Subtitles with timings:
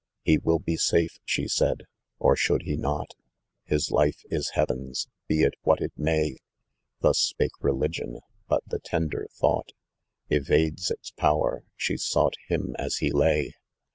[0.25, 1.83] 14 "He wDl be «afe," she said,"
[2.17, 3.13] or should he not,
[3.65, 6.37] His life is heaven*s he it what it may."
[7.01, 8.19] Thus spake Religion,
[8.49, 9.73] but the tender thought
[10.31, 13.53] Evades its power, she sought him as he lay.